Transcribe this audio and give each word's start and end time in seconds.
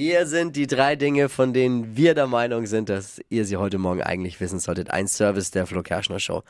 Hier 0.00 0.28
sind 0.28 0.54
die 0.54 0.68
drei 0.68 0.94
Dinge, 0.94 1.28
von 1.28 1.52
denen 1.52 1.96
wir 1.96 2.14
der 2.14 2.28
Meinung 2.28 2.66
sind, 2.66 2.88
dass 2.88 3.20
ihr 3.30 3.44
sie 3.44 3.56
heute 3.56 3.78
Morgen 3.78 4.00
eigentlich 4.00 4.38
wissen 4.38 4.60
solltet. 4.60 4.92
Ein 4.92 5.08
Service 5.08 5.50
der 5.50 5.66
Flo 5.66 5.82
Kerschner 5.82 6.20
Show. 6.20 6.44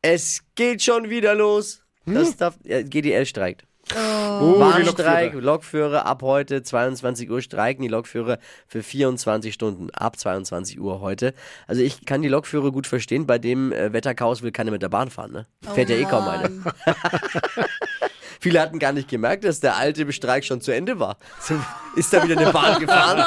Es 0.00 0.44
geht 0.54 0.80
schon 0.80 1.10
wieder 1.10 1.34
los. 1.34 1.82
Das 2.06 2.36
darf, 2.36 2.56
ja, 2.62 2.82
GDL 2.82 3.26
streikt. 3.26 3.64
Oh, 3.92 4.52
die 4.54 4.58
Bahnstreik, 4.60 5.32
Lokführer. 5.32 5.42
Lokführer 5.42 6.06
ab 6.06 6.22
heute 6.22 6.62
22 6.62 7.28
Uhr 7.28 7.42
streiken 7.42 7.82
die 7.82 7.88
Lokführer 7.88 8.38
für 8.68 8.84
24 8.84 9.52
Stunden 9.52 9.90
ab 9.90 10.16
22 10.16 10.78
Uhr 10.78 11.00
heute. 11.00 11.34
Also 11.66 11.82
ich 11.82 12.06
kann 12.06 12.22
die 12.22 12.28
Lokführer 12.28 12.70
gut 12.70 12.86
verstehen, 12.86 13.26
bei 13.26 13.38
dem 13.38 13.72
äh, 13.72 13.92
Wetterchaos 13.92 14.42
will 14.42 14.52
keiner 14.52 14.70
mit 14.70 14.82
der 14.82 14.88
Bahn 14.88 15.10
fahren, 15.10 15.32
ne? 15.32 15.46
Fährt 15.74 15.90
ja 15.90 15.96
eh 15.96 16.04
kaum 16.04 16.28
eine. 16.28 16.48
Viele 18.44 18.60
hatten 18.60 18.78
gar 18.78 18.92
nicht 18.92 19.08
gemerkt, 19.08 19.44
dass 19.44 19.60
der 19.60 19.74
alte 19.76 20.12
Streik 20.12 20.44
schon 20.44 20.60
zu 20.60 20.70
Ende 20.70 21.00
war. 21.00 21.16
So, 21.40 21.54
ist 21.96 22.12
da 22.12 22.22
wieder 22.22 22.38
eine 22.38 22.52
Bahn 22.52 22.78
gefahren? 22.84 23.24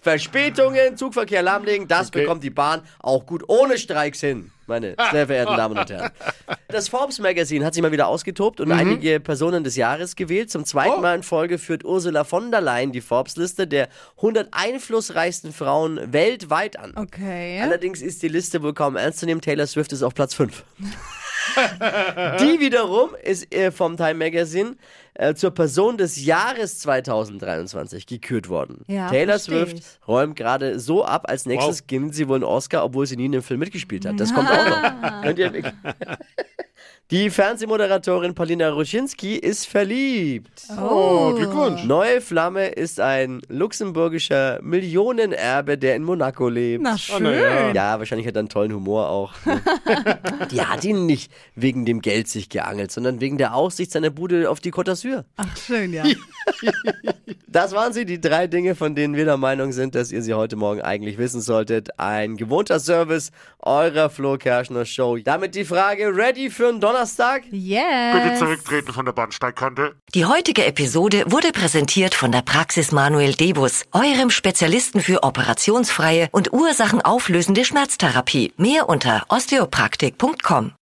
Verspätungen, 0.00 0.96
Zugverkehr 0.96 1.42
lahmlegen, 1.42 1.86
das 1.88 2.08
Okay. 2.08 2.22
bekommt 2.22 2.42
die 2.42 2.48
Bahn 2.48 2.80
auch 3.00 3.26
gut 3.26 3.44
ohne 3.48 3.76
Streiks 3.76 4.20
hin, 4.20 4.50
meine 4.66 4.96
sehr 5.12 5.26
verehrten 5.26 5.58
Damen 5.58 5.76
und 5.76 5.90
Herren. 5.90 6.10
Das 6.68 6.88
Forbes 6.88 7.18
Magazine 7.18 7.64
hat 7.66 7.74
sich 7.74 7.82
mal 7.82 7.92
wieder 7.92 8.08
ausgetobt 8.08 8.60
und 8.60 8.72
einige 8.72 9.20
Personen 9.20 9.62
des 9.64 9.76
Jahres 9.76 10.16
gewählt. 10.16 10.50
Zum 10.50 10.64
zweiten 10.66 10.94
Oh. 10.98 11.00
Mal 11.00 11.16
in 11.16 11.22
Folge 11.22 11.58
führt 11.58 11.84
Ursula 11.84 12.24
von 12.24 12.50
der 12.50 12.60
Leyen 12.62 12.92
die 12.92 13.00
Forbes-Liste 13.02 13.66
der 13.66 13.88
100 14.16 14.48
einflussreichsten 14.52 15.52
Frauen 15.52 16.12
weltweit 16.14 16.78
an. 16.78 16.92
Okay. 16.96 17.60
Allerdings 17.62 18.00
ist 18.02 18.22
die 18.22 18.28
Liste 18.28 18.62
wohl 18.62 18.72
kaum 18.74 18.96
ernst 18.96 19.18
zu 19.20 19.26
nehmen. 19.26 19.40
Taylor 19.42 19.66
Swift 19.66 19.92
ist 19.92 20.02
auf 20.02 20.14
Platz 20.14 20.32
5. 20.34 20.62
die 22.40 22.60
wiederum 22.60 23.10
ist 23.22 23.52
äh, 23.54 23.70
vom 23.70 23.96
Time 23.96 24.14
Magazine 24.14 24.76
äh, 25.14 25.34
zur 25.34 25.50
Person 25.50 25.96
des 25.98 26.24
Jahres 26.24 26.78
2023 26.80 28.06
gekürt 28.06 28.48
worden. 28.48 28.82
Ja, 28.86 29.08
Taylor 29.08 29.38
Swift 29.38 29.78
ich. 29.78 29.84
räumt 30.06 30.36
gerade 30.36 30.78
so 30.78 31.04
ab, 31.04 31.24
als 31.28 31.46
nächstes 31.46 31.80
Wow. 31.80 31.86
gewinnt 31.88 32.14
sie 32.14 32.28
wohl 32.28 32.36
einen 32.36 32.44
Oscar, 32.44 32.84
obwohl 32.84 33.06
sie 33.06 33.16
nie 33.16 33.26
in 33.26 33.32
einem 33.34 33.42
Film 33.42 33.60
mitgespielt 33.60 34.06
hat. 34.06 34.18
Das 34.20 34.32
kommt 34.32 34.48
auch 34.50 34.68
noch. 34.68 35.22
Könnt 35.22 35.38
ihr 35.38 35.52
Die 37.10 37.30
Fernsehmoderatorin 37.30 38.34
Paulina 38.34 38.68
Ruschinski 38.68 39.36
ist 39.36 39.66
verliebt. 39.66 40.64
Oh, 40.78 41.32
Glückwunsch. 41.32 41.84
Neue 41.84 42.20
Flamme 42.20 42.66
ist 42.66 43.00
ein 43.00 43.40
luxemburgischer 43.48 44.58
Millionenerbe, 44.60 45.78
der 45.78 45.96
in 45.96 46.04
Monaco 46.04 46.50
lebt. 46.50 46.82
Na 46.82 46.98
schön. 46.98 47.22
na 47.22 47.32
ja. 47.32 47.72
Ja, 47.72 47.98
wahrscheinlich 47.98 48.26
hat 48.26 48.36
er 48.36 48.40
einen 48.40 48.50
tollen 48.50 48.74
Humor 48.74 49.08
auch. 49.08 49.32
Die 50.50 50.60
hat 50.60 50.84
ihn 50.84 51.06
nicht 51.06 51.32
wegen 51.54 51.86
dem 51.86 52.02
Geld 52.02 52.28
sich 52.28 52.50
geangelt, 52.50 52.92
sondern 52.92 53.22
wegen 53.22 53.38
der 53.38 53.54
Aussicht 53.54 53.90
seiner 53.90 54.10
Bude 54.10 54.50
auf 54.50 54.60
die 54.60 54.70
Côte 54.70 54.90
d'Azur. 54.90 55.24
Ach, 55.38 55.56
schön, 55.56 55.94
ja. 55.94 56.04
Das 57.50 57.72
waren 57.72 57.94
sie, 57.94 58.04
die 58.04 58.20
drei 58.20 58.46
Dinge, 58.46 58.74
von 58.74 58.94
denen 58.94 59.16
wir 59.16 59.24
der 59.24 59.38
Meinung 59.38 59.72
sind, 59.72 59.94
dass 59.94 60.12
ihr 60.12 60.20
sie 60.22 60.34
heute 60.34 60.56
Morgen 60.56 60.82
eigentlich 60.82 61.16
wissen 61.16 61.40
solltet. 61.40 61.98
Ein 61.98 62.36
gewohnter 62.36 62.78
Service 62.78 63.30
eurer 63.60 64.10
Flo 64.10 64.36
Kerschner 64.36 64.84
Show. 64.84 65.16
Damit 65.16 65.54
die 65.54 65.64
Frage, 65.64 66.14
ready 66.14 66.50
für 66.50 66.68
einen 66.68 66.80
Donnerstag? 66.98 67.44
Yes. 67.52 68.12
Bitte 68.12 68.34
zurücktreten 68.38 68.92
von 68.92 69.04
der 69.04 69.12
Bahnsteigkante. 69.12 69.94
Die 70.14 70.24
heutige 70.24 70.66
Episode 70.66 71.22
wurde 71.28 71.52
präsentiert 71.52 72.12
von 72.12 72.32
der 72.32 72.42
Praxis 72.42 72.90
Manuel 72.90 73.34
Debus, 73.34 73.84
eurem 73.92 74.30
Spezialisten 74.30 75.00
für 75.00 75.22
operationsfreie 75.22 76.28
und 76.32 76.52
ursachenauflösende 76.52 77.64
Schmerztherapie. 77.64 78.52
Mehr 78.56 78.88
unter 78.88 79.24
osteopraktik.com. 79.28 80.72